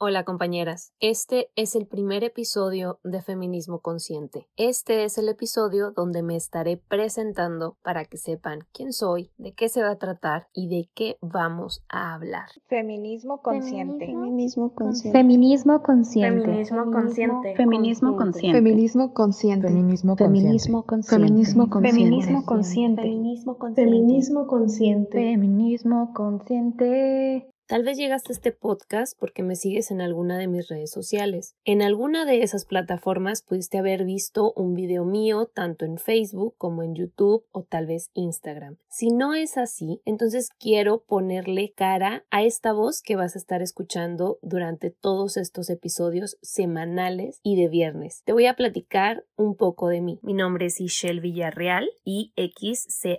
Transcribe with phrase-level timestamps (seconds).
[0.00, 4.46] Hola compañeras, este es el primer episodio de Feminismo Consciente.
[4.56, 9.68] Este es el episodio donde me estaré presentando para que sepan quién soy, de qué
[9.68, 12.46] se va a tratar y de qué vamos a hablar.
[12.68, 14.06] Feminismo consciente.
[14.06, 15.18] Feminismo consciente.
[15.18, 16.44] Feminismo consciente.
[16.44, 17.54] Feminismo consciente.
[17.56, 18.56] Feminismo consciente.
[18.56, 19.66] Feminismo consciente.
[19.66, 21.26] Feminismo Feminismo consciente.
[21.26, 21.82] Feminismo consciente.
[21.82, 23.02] Feminismo consciente.
[23.02, 23.82] Feminismo consciente.
[23.82, 25.18] Feminismo consciente.
[25.18, 27.48] Feminismo consciente.
[27.68, 31.54] Tal vez llegaste a este podcast porque me sigues en alguna de mis redes sociales.
[31.66, 36.82] En alguna de esas plataformas pudiste haber visto un video mío tanto en Facebook como
[36.82, 38.78] en YouTube o tal vez Instagram.
[38.88, 43.60] Si no es así, entonces quiero ponerle cara a esta voz que vas a estar
[43.60, 48.22] escuchando durante todos estos episodios semanales y de viernes.
[48.24, 50.20] Te voy a platicar un poco de mí.
[50.22, 53.18] Mi nombre es Ishel Villarreal y X-C-H-E-L.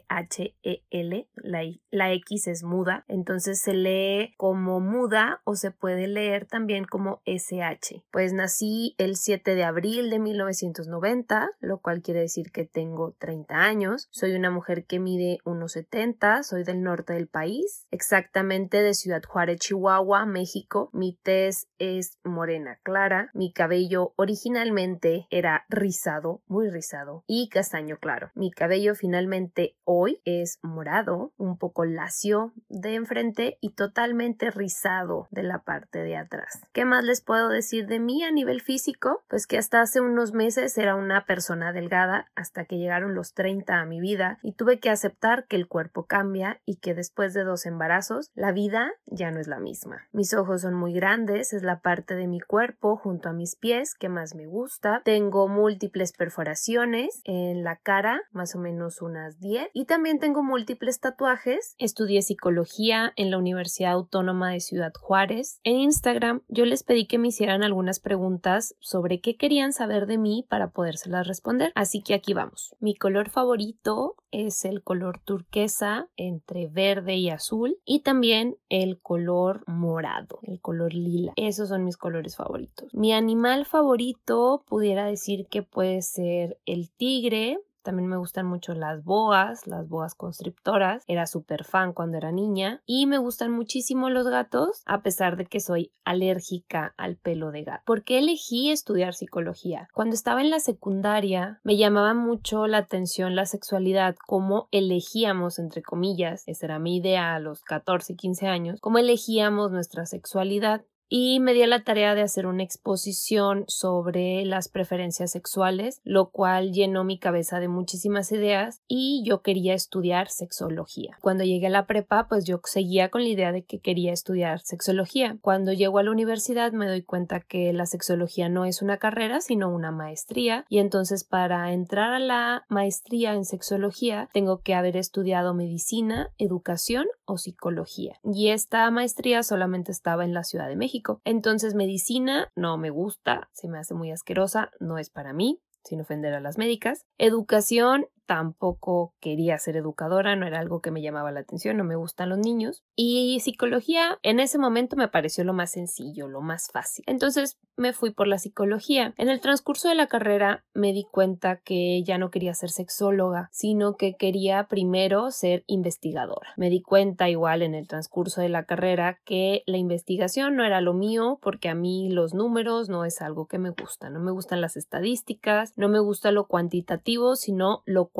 [1.35, 6.85] La, la X es muda, entonces se lee como muda o se puede leer también
[6.85, 8.05] como SH.
[8.09, 13.53] Pues nací el 7 de abril de 1990, lo cual quiere decir que tengo 30
[13.53, 14.07] años.
[14.11, 19.59] Soy una mujer que mide 1,70, soy del norte del país, exactamente de Ciudad Juárez,
[19.59, 20.89] Chihuahua, México.
[20.93, 28.31] Mi tez es morena clara, mi cabello originalmente era rizado, muy rizado y castaño claro.
[28.35, 35.43] Mi cabello finalmente hoy es morado, un poco lacio de enfrente y totalmente rizado de
[35.43, 36.61] la parte de atrás.
[36.73, 39.23] ¿Qué más les puedo decir de mí a nivel físico?
[39.27, 43.79] Pues que hasta hace unos meses era una persona delgada hasta que llegaron los 30
[43.79, 47.43] a mi vida y tuve que aceptar que el cuerpo cambia y que después de
[47.43, 50.07] dos embarazos la vida ya no es la misma.
[50.11, 53.95] Mis ojos son muy grandes, es la parte de mi cuerpo junto a mis pies
[53.95, 55.01] que más me gusta.
[55.03, 60.99] Tengo múltiples perforaciones en la cara, más o menos unas 10 y también tengo múltiples
[60.99, 61.75] tatuajes.
[61.77, 65.61] Estudié psicología en la Universidad Autónoma de Ciudad Juárez.
[65.63, 70.17] En Instagram yo les pedí que me hicieran algunas preguntas sobre qué querían saber de
[70.17, 71.71] mí para podérselas responder.
[71.73, 72.75] Así que aquí vamos.
[72.79, 79.63] Mi color favorito es el color turquesa entre verde y azul y también el color
[79.67, 81.31] morado, el color lila.
[81.37, 82.93] Esos son mis colores favoritos.
[82.93, 87.57] Mi animal favorito pudiera decir que puede ser el tigre,
[87.89, 91.03] también me gustan mucho las boas, las boas constrictoras.
[91.07, 92.83] Era súper fan cuando era niña.
[92.85, 97.63] Y me gustan muchísimo los gatos, a pesar de que soy alérgica al pelo de
[97.63, 97.81] gato.
[97.87, 99.87] ¿Por qué elegí estudiar psicología?
[99.91, 105.81] Cuando estaba en la secundaria, me llamaba mucho la atención la sexualidad, cómo elegíamos, entre
[105.81, 111.39] comillas, esa era mi idea a los 14, 15 años, cómo elegíamos nuestra sexualidad y
[111.39, 116.71] me di a la tarea de hacer una exposición sobre las preferencias sexuales, lo cual
[116.71, 121.17] llenó mi cabeza de muchísimas ideas y yo quería estudiar sexología.
[121.19, 124.61] Cuando llegué a la prepa, pues yo seguía con la idea de que quería estudiar
[124.61, 125.37] sexología.
[125.41, 129.41] Cuando llego a la universidad me doy cuenta que la sexología no es una carrera,
[129.41, 134.95] sino una maestría y entonces para entrar a la maestría en sexología tengo que haber
[134.95, 138.19] estudiado medicina, educación o psicología.
[138.23, 143.49] Y esta maestría solamente estaba en la Ciudad de México entonces medicina no me gusta,
[143.53, 147.05] se me hace muy asquerosa, no es para mí, sin ofender a las médicas.
[147.17, 151.95] Educación tampoco quería ser educadora, no era algo que me llamaba la atención, no me
[151.95, 152.83] gustan los niños.
[152.95, 157.03] Y psicología en ese momento me pareció lo más sencillo, lo más fácil.
[157.07, 159.15] Entonces me fui por la psicología.
[159.17, 163.49] En el transcurso de la carrera me di cuenta que ya no quería ser sexóloga,
[163.51, 166.53] sino que quería primero ser investigadora.
[166.55, 170.81] Me di cuenta igual en el transcurso de la carrera que la investigación no era
[170.81, 174.31] lo mío porque a mí los números no es algo que me gusta, no me
[174.31, 178.18] gustan las estadísticas, no me gusta lo cuantitativo, sino lo cualitativo.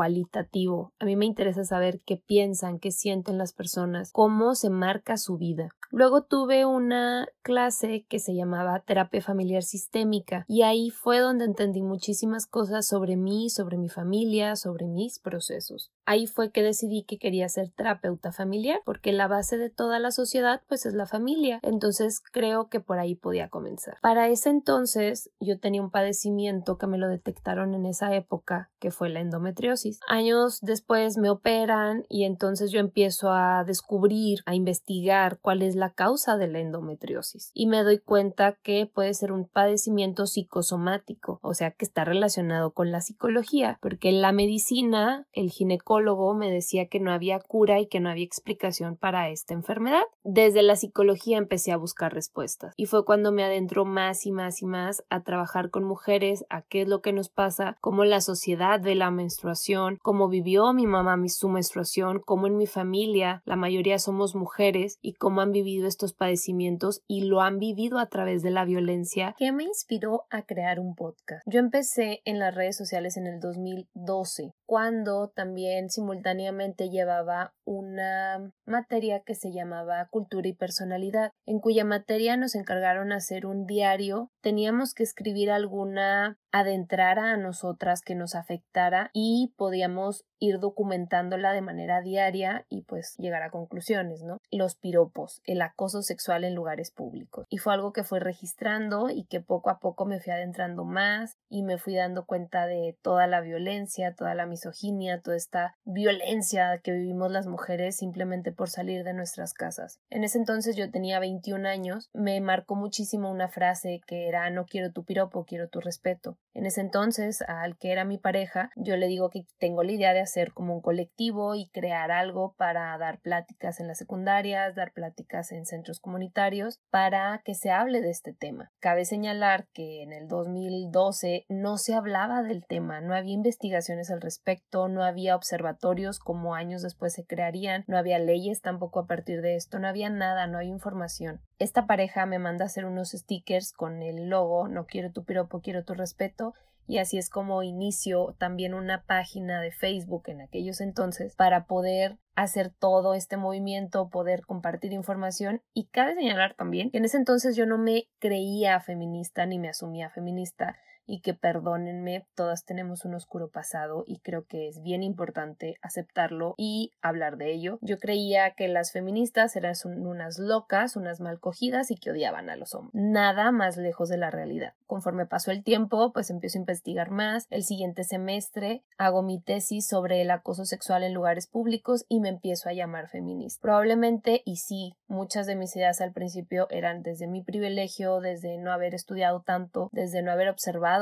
[0.99, 5.37] A mí me interesa saber qué piensan, qué sienten las personas, cómo se marca su
[5.37, 5.69] vida.
[5.91, 11.81] Luego tuve una clase que se llamaba terapia familiar sistémica y ahí fue donde entendí
[11.81, 15.91] muchísimas cosas sobre mí, sobre mi familia, sobre mis procesos.
[16.09, 20.09] Ahí fue que decidí que quería ser terapeuta familiar porque la base de toda la
[20.09, 21.59] sociedad pues es la familia.
[21.61, 23.97] Entonces creo que por ahí podía comenzar.
[24.01, 28.89] Para ese entonces yo tenía un padecimiento que me lo detectaron en esa época que
[28.89, 35.37] fue la endometriosis Años después me operan y entonces yo empiezo a descubrir, a investigar
[35.43, 39.47] cuál es la causa de la endometriosis y me doy cuenta que puede ser un
[39.47, 45.98] padecimiento psicosomático, o sea que está relacionado con la psicología, porque la medicina, el ginecólogo
[46.35, 50.03] me decía que no había cura y que no había explicación para esta enfermedad.
[50.23, 54.61] Desde la psicología empecé a buscar respuestas y fue cuando me adentró más y más
[54.61, 58.21] y más a trabajar con mujeres, a qué es lo que nos pasa, cómo la
[58.21, 63.55] sociedad ve la menstruación, cómo vivió mi mamá su menstruación, cómo en mi familia la
[63.55, 68.41] mayoría somos mujeres y cómo han vivido estos padecimientos y lo han vivido a través
[68.43, 71.41] de la violencia que me inspiró a crear un podcast.
[71.45, 79.21] Yo empecé en las redes sociales en el 2012, cuando también simultáneamente llevaba una materia
[79.25, 84.31] que se llamaba Cultura y Personalidad, en cuya materia nos encargaron hacer un diario.
[84.41, 91.61] Teníamos que escribir alguna adentrara a nosotras que nos afectara y podíamos ir documentándola de
[91.61, 94.37] manera diaria y pues llegar a conclusiones, ¿no?
[94.51, 97.45] Los piropos, el acoso sexual en lugares públicos.
[97.49, 101.37] Y fue algo que fue registrando y que poco a poco me fui adentrando más
[101.49, 106.79] y me fui dando cuenta de toda la violencia, toda la misoginia, toda esta violencia
[106.81, 109.99] que vivimos las mujeres simplemente por salir de nuestras casas.
[110.09, 114.91] En ese entonces yo tenía 21 años, me marcó muchísimo una frase que no quiero
[114.91, 116.37] tu piropo, quiero tu respeto.
[116.53, 120.13] En ese entonces, al que era mi pareja, yo le digo que tengo la idea
[120.13, 124.91] de hacer como un colectivo y crear algo para dar pláticas en las secundarias, dar
[124.93, 128.71] pláticas en centros comunitarios, para que se hable de este tema.
[128.79, 134.21] Cabe señalar que en el 2012 no se hablaba del tema, no había investigaciones al
[134.21, 139.41] respecto, no había observatorios como años después se crearían, no había leyes tampoco a partir
[139.41, 141.41] de esto, no había nada, no había información.
[141.59, 145.59] Esta pareja me manda a hacer unos stickers con el logo no quiero tu piropo,
[145.59, 146.53] quiero tu respeto
[146.87, 152.17] y así es como inicio también una página de Facebook en aquellos entonces para poder
[152.33, 157.57] hacer todo este movimiento, poder compartir información y cabe señalar también que en ese entonces
[157.57, 160.77] yo no me creía feminista ni me asumía feminista
[161.09, 166.53] y que perdónenme, todas tenemos un oscuro pasado y creo que es bien importante aceptarlo
[166.55, 167.79] y hablar de ello.
[167.81, 172.55] Yo creía que las feministas eran unas locas, unas mal cogidas y que odiaban a
[172.55, 172.91] los hombres.
[172.93, 174.73] Nada más lejos de la realidad.
[174.85, 177.47] Conforme pasó el tiempo, pues empiezo a investigar más.
[177.49, 182.29] El siguiente semestre hago mi tesis sobre el acoso sexual en lugares públicos y me
[182.29, 183.61] empiezo a llamar feminista.
[183.61, 188.71] Probablemente, y sí, muchas de mis ideas al principio eran desde mi privilegio, desde no
[188.71, 190.47] haber estudiado tanto, desde no haber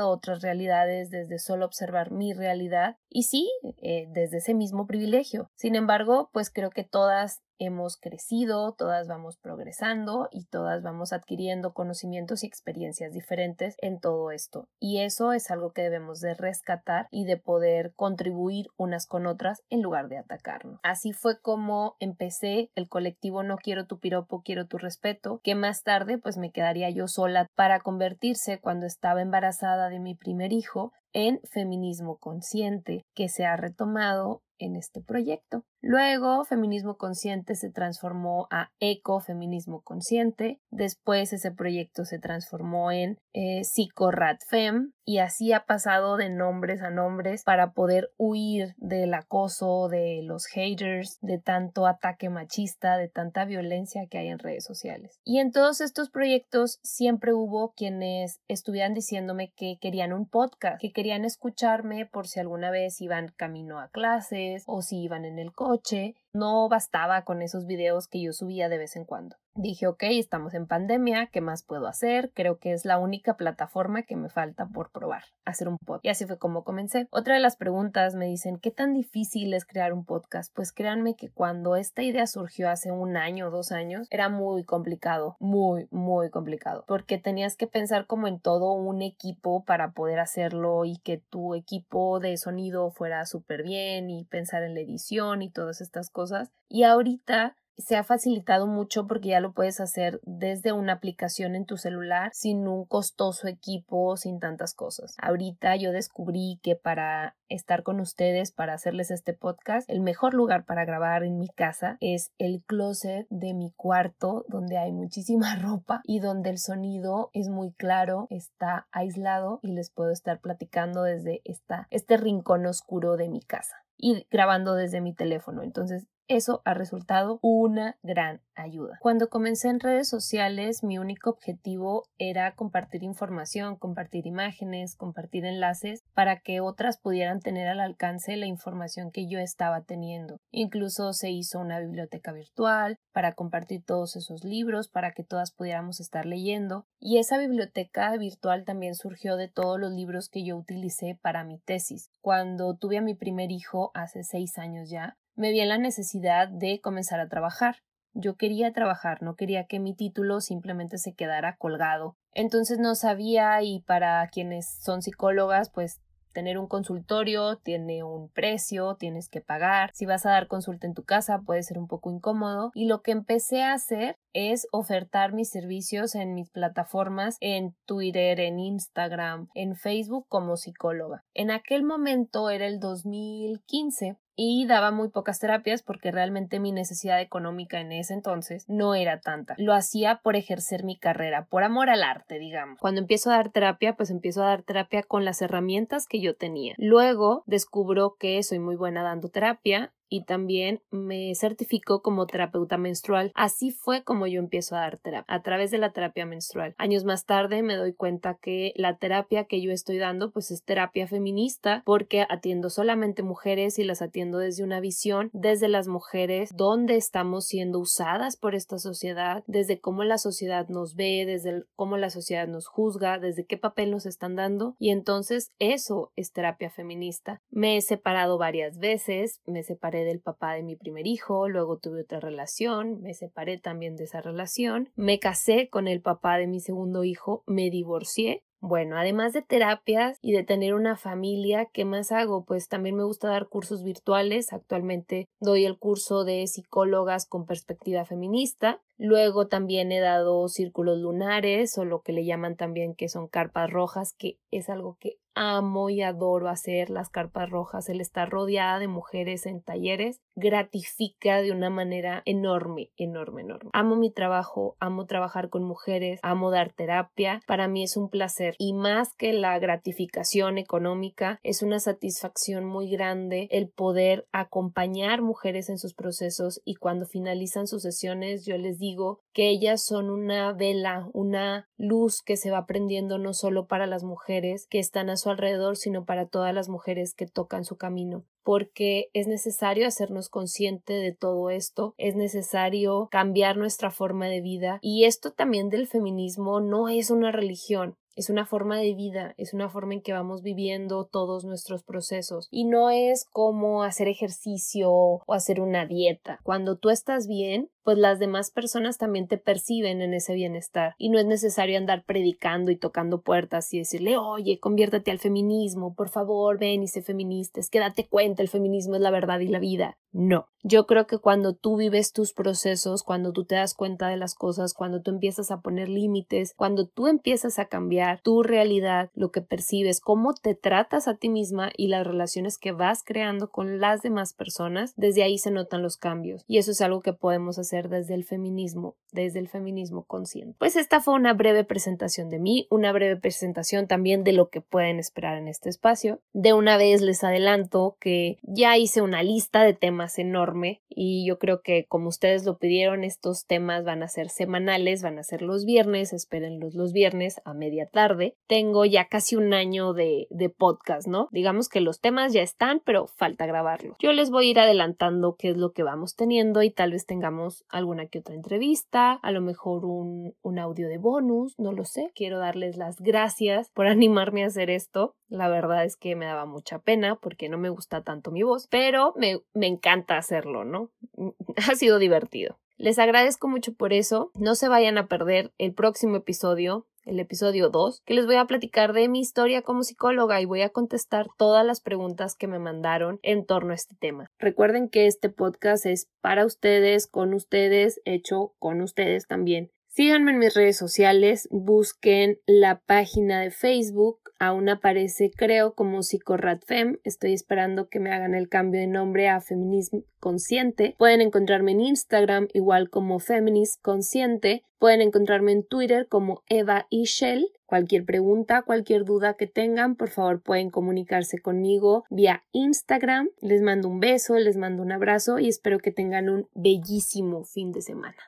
[0.06, 3.50] otras realidades desde solo observar mi realidad y sí,
[3.82, 5.50] eh, desde ese mismo privilegio.
[5.56, 11.72] Sin embargo, pues creo que todas hemos crecido, todas vamos progresando y todas vamos adquiriendo
[11.72, 14.68] conocimientos y experiencias diferentes en todo esto.
[14.78, 19.62] Y eso es algo que debemos de rescatar y de poder contribuir unas con otras
[19.70, 20.80] en lugar de atacarnos.
[20.82, 25.82] Así fue como empecé el colectivo No quiero tu piropo, quiero tu respeto, que más
[25.82, 30.92] tarde pues me quedaría yo sola para convertirse cuando estaba embarazada de mi primer hijo
[31.12, 35.64] en feminismo consciente que se ha retomado en este proyecto.
[35.80, 40.60] Luego, feminismo consciente se transformó a ecofeminismo consciente.
[40.70, 46.90] Después, ese proyecto se transformó en eh, psicoratfem y así ha pasado de nombres a
[46.90, 53.44] nombres para poder huir del acoso, de los haters, de tanto ataque machista, de tanta
[53.44, 55.20] violencia que hay en redes sociales.
[55.24, 60.92] Y en todos estos proyectos siempre hubo quienes estuvieran diciéndome que querían un podcast, que
[60.98, 65.52] querían escucharme por si alguna vez iban camino a clases o si iban en el
[65.52, 66.16] coche.
[66.32, 69.36] No bastaba con esos videos que yo subía de vez en cuando.
[69.60, 72.30] Dije, ok, estamos en pandemia, ¿qué más puedo hacer?
[72.32, 76.04] Creo que es la única plataforma que me falta por probar, hacer un podcast.
[76.04, 77.08] Y así fue como comencé.
[77.10, 80.54] Otra de las preguntas me dicen, ¿qué tan difícil es crear un podcast?
[80.54, 84.62] Pues créanme que cuando esta idea surgió hace un año o dos años, era muy
[84.62, 90.20] complicado, muy, muy complicado, porque tenías que pensar como en todo un equipo para poder
[90.20, 95.42] hacerlo y que tu equipo de sonido fuera súper bien y pensar en la edición
[95.42, 96.52] y todas estas cosas.
[96.68, 101.64] Y ahorita se ha facilitado mucho porque ya lo puedes hacer desde una aplicación en
[101.64, 105.14] tu celular sin un costoso equipo, sin tantas cosas.
[105.22, 110.64] Ahorita yo descubrí que para estar con ustedes, para hacerles este podcast, el mejor lugar
[110.64, 116.00] para grabar en mi casa es el closet de mi cuarto donde hay muchísima ropa
[116.04, 121.42] y donde el sonido es muy claro, está aislado y les puedo estar platicando desde
[121.44, 125.62] esta, este rincón oscuro de mi casa y grabando desde mi teléfono.
[125.62, 128.98] Entonces eso ha resultado una gran ayuda.
[129.00, 136.02] Cuando comencé en redes sociales, mi único objetivo era compartir información, compartir imágenes, compartir enlaces
[136.14, 140.40] para que otras pudieran tener al alcance la información que yo estaba teniendo.
[140.50, 146.00] Incluso se hizo una biblioteca virtual para compartir todos esos libros para que todas pudiéramos
[146.00, 151.18] estar leyendo y esa biblioteca virtual también surgió de todos los libros que yo utilicé
[151.20, 152.10] para mi tesis.
[152.20, 156.48] Cuando tuve a mi primer hijo hace seis años ya, me vi en la necesidad
[156.48, 157.76] de comenzar a trabajar.
[158.12, 162.16] Yo quería trabajar, no quería que mi título simplemente se quedara colgado.
[162.32, 166.00] Entonces no sabía y para quienes son psicólogas, pues
[166.32, 169.90] tener un consultorio tiene un precio, tienes que pagar.
[169.94, 172.72] Si vas a dar consulta en tu casa puede ser un poco incómodo.
[172.74, 178.40] Y lo que empecé a hacer es ofertar mis servicios en mis plataformas, en Twitter,
[178.40, 181.24] en Instagram, en Facebook como psicóloga.
[181.34, 187.20] En aquel momento era el 2015 y daba muy pocas terapias porque realmente mi necesidad
[187.20, 189.56] económica en ese entonces no era tanta.
[189.58, 192.78] Lo hacía por ejercer mi carrera, por amor al arte, digamos.
[192.78, 196.36] Cuando empiezo a dar terapia, pues empiezo a dar terapia con las herramientas que yo
[196.36, 196.74] tenía.
[196.78, 203.32] Luego descubro que soy muy buena dando terapia y también me certificó como terapeuta menstrual.
[203.34, 206.74] Así fue como yo empiezo a dar terapia, a través de la terapia menstrual.
[206.78, 210.64] Años más tarde me doy cuenta que la terapia que yo estoy dando pues es
[210.64, 216.50] terapia feminista porque atiendo solamente mujeres y las atiendo desde una visión desde las mujeres
[216.54, 221.96] donde estamos siendo usadas por esta sociedad, desde cómo la sociedad nos ve, desde cómo
[221.96, 226.70] la sociedad nos juzga, desde qué papel nos están dando y entonces eso es terapia
[226.70, 227.40] feminista.
[227.50, 232.02] Me he separado varias veces, me separé del papá de mi primer hijo, luego tuve
[232.02, 236.60] otra relación, me separé también de esa relación, me casé con el papá de mi
[236.60, 242.10] segundo hijo, me divorcié bueno, además de terapias y de tener una familia, ¿qué más
[242.10, 242.44] hago?
[242.44, 244.52] Pues también me gusta dar cursos virtuales.
[244.52, 248.80] Actualmente doy el curso de psicólogas con perspectiva feminista.
[248.98, 253.70] Luego también he dado círculos lunares o lo que le llaman también que son carpas
[253.70, 258.80] rojas, que es algo que amo y adoro hacer las carpas rojas, el estar rodeada
[258.80, 263.70] de mujeres en talleres gratifica de una manera enorme, enorme, enorme.
[263.72, 268.56] Amo mi trabajo, amo trabajar con mujeres, amo dar terapia, para mí es un placer
[268.58, 275.68] y más que la gratificación económica, es una satisfacción muy grande el poder acompañar mujeres
[275.68, 278.87] en sus procesos y cuando finalizan sus sesiones yo les digo
[279.32, 284.04] que ellas son una vela, una luz que se va prendiendo no solo para las
[284.04, 288.24] mujeres que están a su alrededor, sino para todas las mujeres que tocan su camino.
[288.42, 294.78] Porque es necesario hacernos consciente de todo esto, es necesario cambiar nuestra forma de vida
[294.80, 299.54] y esto también del feminismo no es una religión, es una forma de vida, es
[299.54, 304.90] una forma en que vamos viviendo todos nuestros procesos y no es como hacer ejercicio
[304.90, 306.40] o hacer una dieta.
[306.42, 311.10] Cuando tú estás bien, pues las demás personas también te perciben en ese bienestar y
[311.10, 316.08] no es necesario andar predicando y tocando puertas y decirle, oye, conviértete al feminismo, por
[316.08, 319.48] favor, ven y sé feminista, es que date cuenta, el feminismo es la verdad y
[319.48, 319.96] la vida.
[320.10, 324.16] No, yo creo que cuando tú vives tus procesos, cuando tú te das cuenta de
[324.16, 329.10] las cosas, cuando tú empiezas a poner límites, cuando tú empiezas a cambiar tu realidad,
[329.14, 333.50] lo que percibes, cómo te tratas a ti misma y las relaciones que vas creando
[333.50, 337.12] con las demás personas, desde ahí se notan los cambios y eso es algo que
[337.12, 340.56] podemos hacer desde el feminismo, desde el feminismo consciente.
[340.58, 344.60] Pues esta fue una breve presentación de mí, una breve presentación también de lo que
[344.60, 346.20] pueden esperar en este espacio.
[346.32, 351.38] De una vez les adelanto que ya hice una lista de temas enorme y yo
[351.38, 355.42] creo que como ustedes lo pidieron, estos temas van a ser semanales, van a ser
[355.42, 357.97] los viernes, espérenlos los viernes a media tarde.
[358.46, 361.28] Tengo ya casi un año de, de podcast, ¿no?
[361.32, 363.96] Digamos que los temas ya están, pero falta grabarlos.
[363.98, 367.06] Yo les voy a ir adelantando qué es lo que vamos teniendo y tal vez
[367.06, 371.84] tengamos alguna que otra entrevista, a lo mejor un, un audio de bonus, no lo
[371.84, 372.12] sé.
[372.14, 375.16] Quiero darles las gracias por animarme a hacer esto.
[375.28, 378.68] La verdad es que me daba mucha pena porque no me gusta tanto mi voz,
[378.70, 380.90] pero me, me encanta hacerlo, ¿no?
[381.68, 382.58] ha sido divertido.
[382.78, 384.30] Les agradezco mucho por eso.
[384.34, 388.44] No se vayan a perder el próximo episodio el episodio 2, que les voy a
[388.44, 392.58] platicar de mi historia como psicóloga y voy a contestar todas las preguntas que me
[392.58, 394.30] mandaron en torno a este tema.
[394.38, 399.72] Recuerden que este podcast es para ustedes, con ustedes, hecho con ustedes también.
[399.86, 406.98] Síganme en mis redes sociales, busquen la página de Facebook Aún aparece, creo, como Psicoratfem.
[407.02, 410.94] Estoy esperando que me hagan el cambio de nombre a Feminismo Consciente.
[410.98, 414.64] Pueden encontrarme en Instagram igual como Feminist Consciente.
[414.78, 417.48] Pueden encontrarme en Twitter como Eva Ishel.
[417.66, 423.28] Cualquier pregunta, cualquier duda que tengan, por favor pueden comunicarse conmigo vía Instagram.
[423.40, 427.72] Les mando un beso, les mando un abrazo y espero que tengan un bellísimo fin
[427.72, 428.18] de semana.